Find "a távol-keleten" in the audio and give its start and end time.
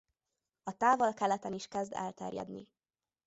0.63-1.53